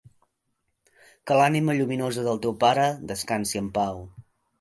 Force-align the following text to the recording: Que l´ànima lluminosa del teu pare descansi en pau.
Que 1.27 1.35
l´ànima 1.35 1.75
lluminosa 1.79 2.23
del 2.29 2.41
teu 2.47 2.55
pare 2.65 2.87
descansi 3.13 3.61
en 3.63 3.69
pau. 3.77 4.01